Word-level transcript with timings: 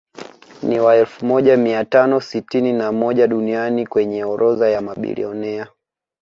Ni 0.63 0.79
wa 0.79 0.95
elfu 0.95 1.25
moja 1.25 1.57
mia 1.57 1.85
tano 1.85 2.21
sitini 2.21 2.73
na 2.73 2.91
moja 2.91 3.27
duniani 3.27 3.87
kwenye 3.87 4.23
orodha 4.23 4.69
ya 4.69 4.81
mabilionea 4.81 5.67